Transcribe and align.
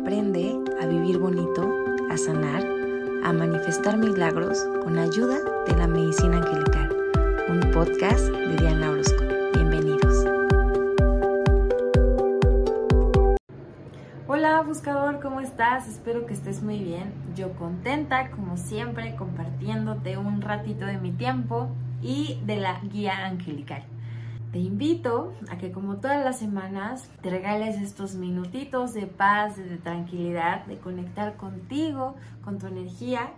Aprende 0.00 0.58
a 0.80 0.86
vivir 0.86 1.18
bonito, 1.18 1.62
a 2.10 2.16
sanar, 2.16 2.64
a 3.22 3.32
manifestar 3.34 3.98
milagros 3.98 4.66
con 4.82 4.98
ayuda 4.98 5.36
de 5.66 5.76
la 5.76 5.86
medicina 5.86 6.38
angelical. 6.38 6.96
Un 7.50 7.70
podcast 7.70 8.24
de 8.24 8.56
Diana 8.56 8.92
Orozco. 8.92 9.22
Bienvenidos. 9.52 10.24
Hola 14.26 14.62
buscador, 14.62 15.20
¿cómo 15.20 15.42
estás? 15.42 15.86
Espero 15.86 16.24
que 16.24 16.32
estés 16.32 16.62
muy 16.62 16.78
bien. 16.78 17.12
Yo 17.36 17.52
contenta, 17.52 18.30
como 18.30 18.56
siempre, 18.56 19.14
compartiéndote 19.16 20.16
un 20.16 20.40
ratito 20.40 20.86
de 20.86 20.96
mi 20.96 21.12
tiempo 21.12 21.68
y 22.00 22.40
de 22.46 22.56
la 22.56 22.80
guía 22.80 23.26
angelical. 23.26 23.84
Te 24.52 24.58
invito 24.58 25.32
a 25.48 25.58
que 25.58 25.70
como 25.70 25.98
todas 25.98 26.24
las 26.24 26.40
semanas 26.40 27.08
te 27.22 27.30
regales 27.30 27.80
estos 27.80 28.16
minutitos 28.16 28.94
de 28.94 29.06
paz, 29.06 29.56
de 29.56 29.76
tranquilidad, 29.76 30.66
de 30.66 30.76
conectar 30.78 31.36
contigo, 31.36 32.16
con 32.42 32.58
tu 32.58 32.66
energía, 32.66 33.30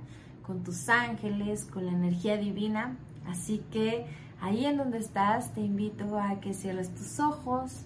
con 0.47 0.63
tus 0.63 0.89
ángeles, 0.89 1.67
con 1.67 1.85
la 1.85 1.93
energía 1.93 2.39
divina. 2.39 2.97
Así 3.27 3.63
que 3.71 4.07
ahí 4.41 4.65
en 4.65 4.79
donde 4.79 4.99
estás 4.99 5.53
te 5.53 5.61
invito 5.61 6.19
a 6.19 6.41
que 6.41 6.55
cierres 6.55 6.89
tus 6.95 7.21
ojos, 7.21 7.83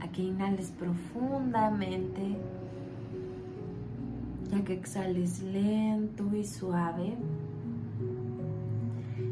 a 0.00 0.08
que 0.08 0.22
inhales 0.22 0.72
profundamente, 0.72 2.36
a 4.54 4.62
que 4.62 4.74
exhales 4.74 5.40
lento 5.40 6.36
y 6.36 6.44
suave. 6.44 7.16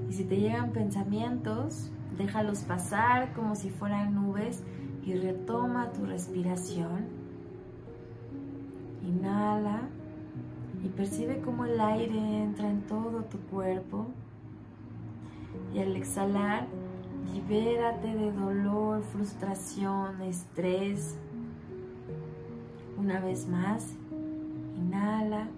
Y 0.08 0.12
si 0.14 0.24
te 0.24 0.36
llegan 0.36 0.70
pensamientos, 0.70 1.90
Déjalos 2.20 2.64
pasar 2.64 3.32
como 3.32 3.56
si 3.56 3.70
fueran 3.70 4.14
nubes 4.14 4.62
y 5.06 5.14
retoma 5.14 5.90
tu 5.90 6.04
respiración. 6.04 7.06
Inhala 9.02 9.88
y 10.84 10.88
percibe 10.88 11.40
cómo 11.40 11.64
el 11.64 11.80
aire 11.80 12.42
entra 12.42 12.70
en 12.70 12.82
todo 12.82 13.24
tu 13.24 13.38
cuerpo. 13.38 14.08
Y 15.72 15.78
al 15.78 15.96
exhalar, 15.96 16.66
libérate 17.32 18.14
de 18.14 18.32
dolor, 18.32 19.02
frustración, 19.02 20.20
estrés. 20.20 21.16
Una 22.98 23.18
vez 23.20 23.48
más, 23.48 23.94
inhala. 24.76 25.48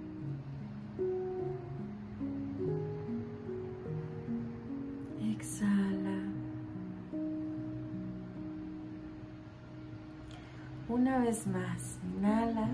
Vez 11.22 11.46
más, 11.46 11.98
inhala, 12.16 12.68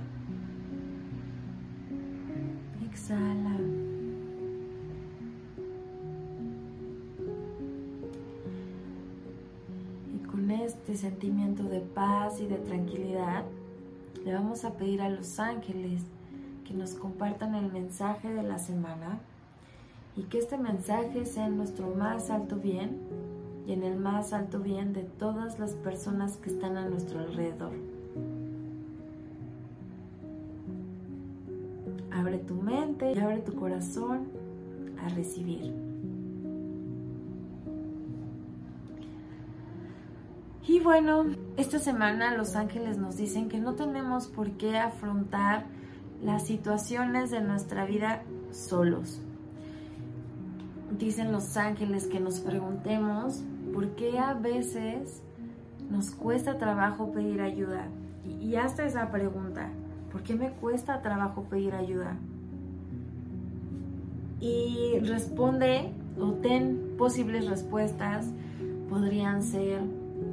exhala. 2.91 3.57
Y 10.15 10.27
con 10.27 10.51
este 10.51 10.97
sentimiento 10.97 11.65
de 11.65 11.81
paz 11.81 12.41
y 12.41 12.47
de 12.47 12.57
tranquilidad, 12.57 13.45
le 14.25 14.33
vamos 14.33 14.65
a 14.65 14.73
pedir 14.75 15.03
a 15.03 15.11
los 15.11 15.39
ángeles 15.39 16.03
que 16.67 16.73
nos 16.73 16.95
compartan 16.95 17.55
el 17.55 17.71
mensaje 17.71 18.33
de 18.33 18.43
la 18.43 18.59
semana 18.59 19.21
y 20.17 20.23
que 20.23 20.39
este 20.39 20.57
mensaje 20.57 21.27
sea 21.27 21.47
en 21.47 21.59
nuestro 21.59 21.95
más 21.95 22.31
alto 22.31 22.57
bien 22.57 22.99
y 23.67 23.73
en 23.73 23.85
el 23.85 23.97
más 23.97 24.33
alto 24.33 24.59
bien 24.59 24.95
de 24.95 25.03
todas 25.03 25.59
las 25.59 25.75
personas 25.75 26.39
que 26.39 26.49
están 26.49 26.79
a 26.79 26.89
nuestro 26.89 27.21
alrededor. 27.21 27.98
Abre 32.11 32.39
tu 32.39 32.55
mente 32.55 33.13
y 33.13 33.19
abre 33.19 33.39
tu 33.39 33.55
corazón 33.55 34.29
a 35.05 35.09
recibir. 35.09 35.75
Y 40.67 40.81
bueno, 40.81 41.25
esta 41.57 41.79
semana 41.79 42.37
los 42.37 42.55
ángeles 42.55 42.99
nos 42.99 43.17
dicen 43.17 43.49
que 43.49 43.59
no 43.59 43.75
tenemos 43.75 44.27
por 44.27 44.51
qué 44.53 44.77
afrontar 44.77 45.65
las 46.23 46.47
situaciones 46.47 47.31
de 47.31 47.41
nuestra 47.41 47.87
vida 47.87 48.23
solos. 48.51 49.21
Dicen 50.99 51.33
los 51.33 51.57
ángeles 51.57 52.07
que 52.07 52.21
nos 52.21 52.41
preguntemos 52.41 53.43
por 53.73 53.95
qué 53.95 54.19
a 54.19 54.35
veces 54.35 55.23
nos 55.91 56.11
cuesta 56.11 56.59
trabajo 56.59 57.13
pedir 57.13 57.41
ayuda. 57.41 57.89
Y, 58.25 58.57
hasta 58.57 58.85
esa 58.85 59.11
pregunta, 59.11 59.71
¿Por 60.13 60.23
qué 60.23 60.35
me 60.35 60.51
cuesta 60.51 61.03
trabajo 61.03 61.45
pedir 61.45 61.75
ayuda? 61.75 62.17
Y 64.41 64.99
responde 65.01 65.93
o 66.19 66.33
ten 66.33 66.95
posibles 66.97 67.49
respuestas. 67.49 68.33
Podrían 68.89 69.43
ser 69.43 69.81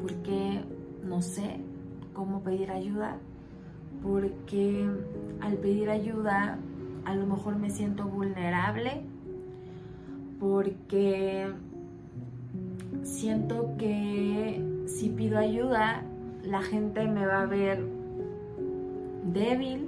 porque 0.02 0.64
no 1.04 1.22
sé 1.22 1.60
cómo 2.14 2.42
pedir 2.42 2.72
ayuda, 2.72 3.18
porque 4.02 4.90
al 5.42 5.58
pedir 5.58 5.90
ayuda 5.90 6.58
a 7.04 7.16
lo 7.16 7.26
mejor 7.28 7.58
me 7.58 7.70
siento 7.70 8.06
vulnerable, 8.06 9.02
porque 10.40 11.52
siento 13.04 13.76
que 13.78 14.64
si 14.88 15.10
pido 15.10 15.38
ayuda 15.38 16.04
la 16.44 16.62
gente 16.62 17.08
me 17.08 17.26
va 17.26 17.42
a 17.42 17.46
ver 17.46 17.95
débil 19.36 19.88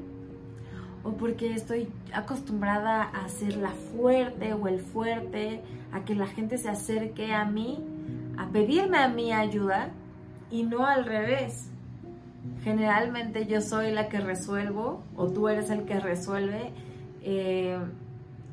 o 1.04 1.14
porque 1.14 1.54
estoy 1.54 1.88
acostumbrada 2.14 3.02
a 3.02 3.28
ser 3.30 3.56
la 3.56 3.72
fuerte 3.72 4.54
o 4.54 4.68
el 4.68 4.80
fuerte, 4.80 5.64
a 5.92 6.04
que 6.04 6.14
la 6.16 6.28
gente 6.28 6.58
se 6.58 6.70
acerque 6.70 7.34
a 7.34 7.46
mí, 7.46 7.84
a 8.38 8.48
pedirme 8.50 8.98
a 8.98 9.08
mí 9.08 9.32
ayuda 9.32 9.90
y 10.52 10.64
no 10.64 10.86
al 10.86 11.06
revés. 11.06 11.72
Generalmente 12.64 13.46
yo 13.46 13.62
soy 13.62 13.92
la 13.92 14.10
que 14.10 14.20
resuelvo 14.20 15.02
o 15.16 15.28
tú 15.28 15.48
eres 15.48 15.70
el 15.70 15.86
que 15.86 16.00
resuelve 16.00 16.72
eh, 17.22 17.80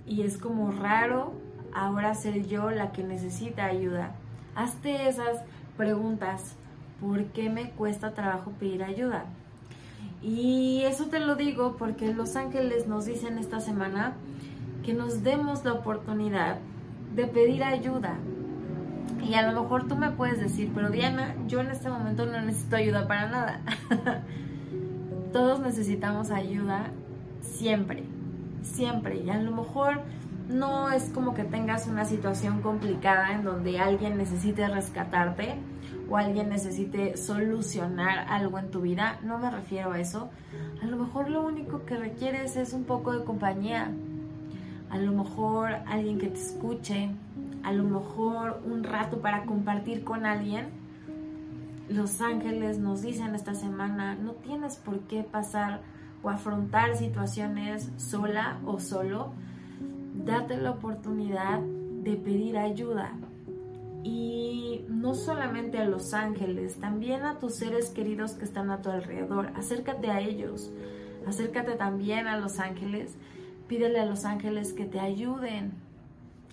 y 0.06 0.22
es 0.22 0.38
como 0.38 0.71
raro 0.71 1.34
ahora 1.75 2.15
ser 2.15 2.47
yo 2.47 2.71
la 2.71 2.93
que 2.93 3.03
necesita 3.03 3.65
ayuda. 3.65 4.15
Hazte 4.54 5.09
esas 5.09 5.43
preguntas. 5.77 6.56
¿Por 7.00 7.25
qué 7.27 7.50
me 7.50 7.71
cuesta 7.71 8.15
trabajo 8.15 8.53
pedir 8.53 8.84
ayuda? 8.84 9.27
Y 10.24 10.84
eso 10.84 11.06
te 11.06 11.20
lo 11.20 11.34
digo 11.36 11.76
porque 11.78 12.14
los 12.14 12.34
ángeles 12.34 12.86
nos 12.86 13.04
dicen 13.04 13.36
esta 13.36 13.60
semana 13.60 14.14
que 14.82 14.94
nos 14.94 15.22
demos 15.22 15.66
la 15.66 15.74
oportunidad 15.74 16.56
de 17.14 17.26
pedir 17.26 17.62
ayuda. 17.62 18.16
Y 19.22 19.34
a 19.34 19.50
lo 19.50 19.62
mejor 19.62 19.86
tú 19.86 19.96
me 19.96 20.10
puedes 20.12 20.40
decir, 20.40 20.72
pero 20.74 20.88
Diana, 20.88 21.34
yo 21.46 21.60
en 21.60 21.66
este 21.66 21.90
momento 21.90 22.24
no 22.24 22.40
necesito 22.40 22.76
ayuda 22.76 23.06
para 23.06 23.28
nada. 23.28 23.60
Todos 25.32 25.60
necesitamos 25.60 26.30
ayuda 26.30 26.91
siempre, 27.42 28.04
siempre. 28.62 29.18
Y 29.18 29.28
a 29.28 29.38
lo 29.38 29.50
mejor 29.50 30.00
no 30.48 30.91
es 30.91 31.04
como 31.10 31.34
que 31.34 31.44
tengas 31.44 31.86
una 31.86 32.06
situación 32.06 32.62
complicada 32.62 33.32
en 33.32 33.44
donde 33.44 33.78
alguien 33.78 34.16
necesite 34.16 34.66
rescatarte 34.68 35.56
o 36.09 36.16
alguien 36.16 36.48
necesite 36.48 37.16
solucionar 37.16 38.26
algo 38.28 38.59
en 38.59 38.70
tu 38.70 38.81
vida, 38.81 39.19
no 39.22 39.38
me 39.38 39.50
refiero 39.50 39.92
a 39.92 40.00
eso. 40.00 40.31
A 40.82 40.87
lo 40.87 40.97
mejor 40.97 41.31
lo 41.31 41.44
único 41.44 41.84
que 41.84 41.97
requieres 41.97 42.56
es 42.56 42.72
un 42.72 42.84
poco 42.84 43.12
de 43.12 43.25
compañía. 43.25 43.91
A 44.91 44.98
lo 44.98 45.12
mejor 45.12 45.72
alguien 45.87 46.19
que 46.19 46.28
te 46.28 46.41
escuche, 46.41 47.10
a 47.62 47.72
lo 47.72 47.84
mejor 47.84 48.62
un 48.65 48.84
rato 48.84 49.20
para 49.20 49.44
compartir 49.44 50.04
con 50.04 50.26
alguien. 50.26 50.69
Los 51.88 52.21
ángeles 52.21 52.78
nos 52.78 53.03
dicen 53.03 53.34
esta 53.34 53.54
semana, 53.54 54.15
no 54.15 54.32
tienes 54.32 54.76
por 54.76 55.00
qué 55.00 55.22
pasar 55.22 55.80
o 56.22 56.30
afrontar 56.30 56.97
situaciones 56.97 57.91
sola 57.97 58.59
o 58.65 58.80
solo. 58.80 59.33
Date 60.24 60.56
la 60.56 60.71
oportunidad 60.71 61.60
de 61.60 62.16
pedir 62.16 62.56
ayuda, 62.59 63.12
y 64.04 64.84
no 64.89 65.15
solamente 65.15 65.78
a 65.78 65.86
los 65.86 66.12
ángeles, 66.12 66.77
también 66.77 67.22
a 67.22 67.39
tus 67.39 67.54
seres 67.54 67.89
queridos 67.89 68.33
que 68.33 68.45
están 68.45 68.71
a 68.71 68.83
tu 68.83 68.91
alrededor. 68.91 69.51
Acércate 69.56 70.10
a 70.10 70.21
ellos, 70.21 70.71
acércate 71.27 71.72
también 71.72 72.27
a 72.27 72.39
los 72.39 72.60
ángeles, 72.60 73.15
pídele 73.66 73.98
a 73.98 74.04
los 74.04 74.27
ángeles 74.27 74.74
que 74.74 74.84
te 74.84 75.01
ayuden 75.01 75.72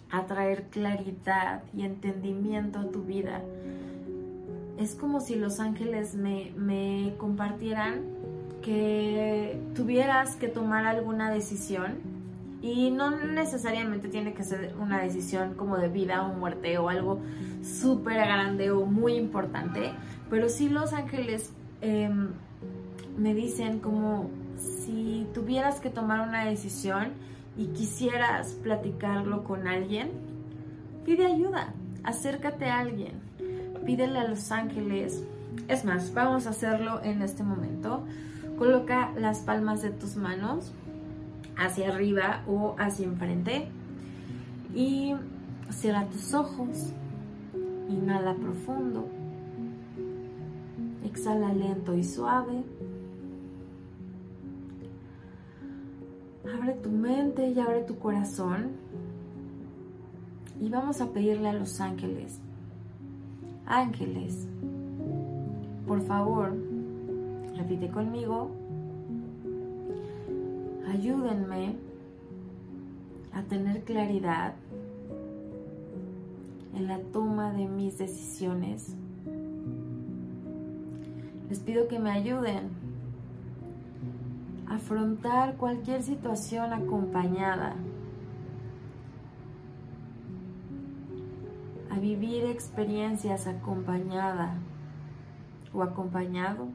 a 0.10 0.26
traer 0.28 0.64
claridad 0.70 1.64
y 1.76 1.84
entendimiento 1.84 2.80
a 2.80 2.90
tu 2.90 3.04
vida. 3.04 3.42
Es 4.78 4.96
como 4.96 5.20
si 5.20 5.36
los 5.36 5.60
ángeles 5.60 6.16
me, 6.16 6.54
me 6.56 7.14
compartieran 7.18 8.02
que 8.62 9.60
tuvieras 9.76 10.38
que 10.38 10.48
tomar 10.48 10.86
alguna 10.86 11.32
decisión 11.32 12.11
y 12.62 12.92
no 12.92 13.12
necesariamente 13.12 14.08
tiene 14.08 14.34
que 14.34 14.44
ser 14.44 14.76
una 14.80 15.02
decisión 15.02 15.56
como 15.56 15.78
de 15.78 15.88
vida 15.88 16.26
o 16.28 16.34
muerte 16.34 16.78
o 16.78 16.90
algo 16.90 17.20
súper 17.64 18.18
grande 18.18 18.72
o 18.72 18.86
muy 18.86 19.14
importante, 19.16 19.92
pero 20.30 20.48
sí 20.48 20.70
los 20.70 20.94
ángeles 20.94 21.52
em, 21.82 22.30
me 23.18 23.34
dicen 23.34 23.80
como 23.80 24.30
si 24.58 25.28
tuvieras 25.34 25.80
que 25.80 25.90
tomar 25.90 26.22
una 26.28 26.46
decisión 26.46 27.10
y 27.58 27.68
quisieras 27.68 28.54
platicarlo 28.54 29.44
con 29.44 29.68
alguien, 29.68 30.12
pide 31.04 31.26
ayuda, 31.26 31.74
acércate 32.04 32.66
a 32.66 32.80
alguien, 32.80 33.14
pídele 33.86 34.20
a 34.20 34.28
los 34.28 34.52
ángeles. 34.52 35.24
Es 35.68 35.84
más, 35.84 36.14
vamos 36.14 36.48
a 36.48 36.52
hacerlo 36.52 37.02
en 37.04 37.22
este 37.22 37.44
momento. 37.44 38.04
Coloca 38.58 39.12
las 39.18 39.40
palmas 39.40 39.82
de 39.82 39.90
tus 39.90 40.16
manos 40.16 40.72
hacia 41.58 41.90
arriba 41.90 42.44
o 42.48 42.76
hacia 42.78 43.06
enfrente 43.06 43.68
y 44.74 45.14
cierra 45.70 46.06
tus 46.08 46.34
ojos. 46.34 46.94
Inhala 47.90 48.36
profundo. 48.36 49.08
Exhala 51.04 51.54
lento 51.54 51.96
y 51.96 52.04
suave. 52.04 52.64
Abre 56.54 56.74
tu 56.74 56.90
mente 56.90 57.50
y 57.50 57.60
abre 57.60 57.82
tu 57.84 57.98
corazón. 57.98 58.72
Y 60.60 60.70
vamos 60.70 61.02
a 61.02 61.08
pedirle 61.12 61.50
a 61.50 61.54
los 61.54 61.82
ángeles. 61.82 62.40
Ángeles, 63.66 64.48
por 65.88 66.02
favor, 66.02 66.54
repite 67.56 67.90
conmigo. 67.90 68.61
Ayúdenme 70.88 71.76
a 73.34 73.44
tener 73.44 73.84
claridad 73.84 74.56
en 76.76 76.88
la 76.88 77.00
toma 77.00 77.52
de 77.54 77.68
mis 77.68 77.98
decisiones. 77.98 78.96
Les 81.50 81.60
pido 81.60 81.88
que 81.88 82.00
me 82.00 82.12
ayuden 82.12 82.70
a 84.68 84.76
afrontar 84.76 85.58
cualquier 85.58 86.02
situación 86.02 86.74
acompañada, 86.74 87.76
a 91.90 92.00
vivir 92.00 92.46
experiencias 92.46 93.48
acompañada 93.48 94.56
o 95.74 95.84
acompañado. 95.84 96.70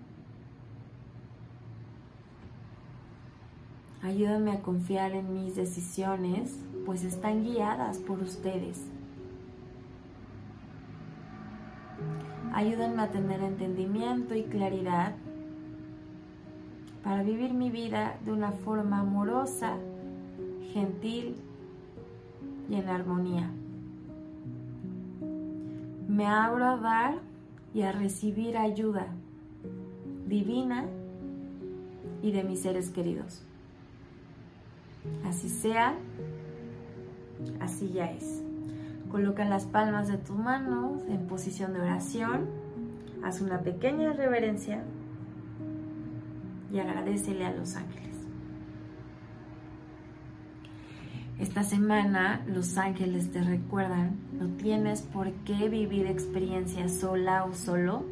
Ayúdame 4.06 4.53
a 4.53 4.62
confiar 4.62 5.11
en 5.17 5.35
mis 5.35 5.56
decisiones, 5.56 6.61
pues 6.85 7.03
están 7.03 7.43
guiadas 7.43 7.99
por 7.99 8.20
ustedes. 8.20 8.87
Ayúdenme 12.53 13.03
a 13.03 13.11
tener 13.11 13.43
entendimiento 13.43 14.37
y 14.37 14.44
claridad 14.44 15.17
para 17.03 17.25
vivir 17.25 17.53
mi 17.53 17.69
vida 17.69 18.17
de 18.25 18.32
una 18.32 18.53
forma 18.53 19.00
amorosa, 19.00 19.75
gentil 20.73 21.35
y 22.70 22.76
en 22.76 22.88
armonía. 22.88 23.50
Me 26.06 26.29
abro 26.29 26.64
a 26.64 26.76
dar 26.76 27.14
y 27.75 27.82
a 27.82 27.91
recibir 27.91 28.56
ayuda 28.56 29.09
divina 30.29 30.87
y 32.23 32.31
de 32.31 32.44
mis 32.44 32.61
seres 32.61 32.91
queridos. 32.91 33.43
Así 35.25 35.49
sea, 35.49 35.94
así 37.61 37.91
ya 37.91 38.11
es. 38.11 38.43
Coloca 39.11 39.44
las 39.44 39.67
palmas 39.67 40.08
de 40.08 40.19
tus 40.19 40.37
manos 40.37 41.03
en 41.08 41.26
posición 41.26 41.73
de 41.73 41.81
oración. 41.81 42.47
Haz 43.23 43.41
una 43.41 43.61
pequeña 43.61 44.12
reverencia 44.12 44.85
y 46.73 46.79
agradecele 46.79 47.44
a 47.47 47.53
los 47.53 47.76
ángeles. 47.76 48.06
Esta 51.38 51.62
semana 51.64 52.43
los 52.47 52.79
ángeles 52.79 53.31
te 53.31 53.43
recuerdan, 53.43 54.17
no 54.32 54.49
tienes 54.56 55.02
por 55.02 55.31
qué 55.44 55.69
vivir 55.69 56.06
experiencias 56.06 56.94
sola 56.94 57.44
o 57.44 57.52
solo. 57.52 58.05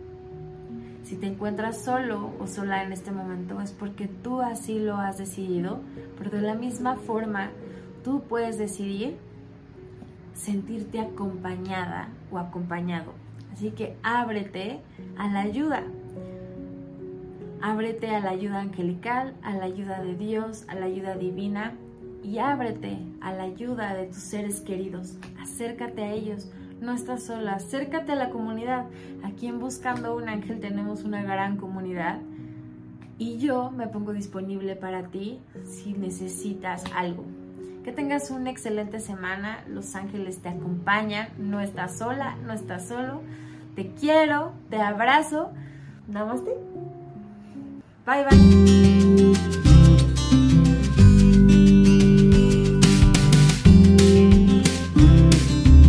Si 1.04 1.16
te 1.16 1.26
encuentras 1.26 1.84
solo 1.84 2.32
o 2.40 2.46
sola 2.46 2.82
en 2.82 2.92
este 2.92 3.10
momento 3.10 3.60
es 3.60 3.72
porque 3.72 4.08
tú 4.08 4.40
así 4.40 4.78
lo 4.78 4.96
has 4.96 5.18
decidido, 5.18 5.80
pero 6.16 6.30
de 6.30 6.40
la 6.40 6.54
misma 6.54 6.96
forma 6.96 7.50
tú 8.02 8.22
puedes 8.22 8.56
decidir 8.56 9.18
sentirte 10.32 11.00
acompañada 11.00 12.08
o 12.32 12.38
acompañado. 12.38 13.12
Así 13.52 13.70
que 13.70 13.96
ábrete 14.02 14.80
a 15.18 15.28
la 15.28 15.42
ayuda. 15.42 15.84
Ábrete 17.60 18.08
a 18.08 18.20
la 18.20 18.30
ayuda 18.30 18.60
angelical, 18.60 19.34
a 19.42 19.54
la 19.54 19.64
ayuda 19.66 20.02
de 20.02 20.16
Dios, 20.16 20.64
a 20.68 20.74
la 20.74 20.86
ayuda 20.86 21.16
divina 21.16 21.74
y 22.22 22.38
ábrete 22.38 22.98
a 23.20 23.32
la 23.32 23.44
ayuda 23.44 23.94
de 23.94 24.06
tus 24.06 24.22
seres 24.22 24.62
queridos. 24.62 25.18
Acércate 25.38 26.02
a 26.02 26.12
ellos. 26.12 26.48
No 26.84 26.92
estás 26.92 27.22
sola. 27.22 27.54
Acércate 27.54 28.12
a 28.12 28.14
la 28.14 28.28
comunidad. 28.28 28.84
Aquí 29.25 29.46
en 29.46 29.58
Buscando 29.58 30.14
un 30.14 30.28
Ángel 30.28 30.60
tenemos 30.60 31.02
una 31.02 31.22
gran 31.22 31.56
comunidad 31.56 32.19
y 33.16 33.38
yo 33.38 33.70
me 33.70 33.86
pongo 33.86 34.12
disponible 34.12 34.76
para 34.76 35.04
ti 35.04 35.40
si 35.64 35.94
necesitas 35.94 36.84
algo. 36.94 37.25
Que 37.84 37.92
tengas 37.92 38.31
una 38.31 38.50
excelente 38.50 39.00
semana. 39.00 39.64
Los 39.66 39.94
ángeles 39.94 40.42
te 40.42 40.50
acompañan. 40.50 41.28
No 41.38 41.60
estás 41.60 41.96
sola, 41.96 42.36
no 42.44 42.52
estás 42.52 42.87
solo. 42.87 43.22
Te 43.76 43.92
quiero, 43.92 44.52
te 44.69 44.76
abrazo. 44.82 45.52
Namaste. 46.06 46.54
Bye 48.04 48.26
bye. 48.28 49.33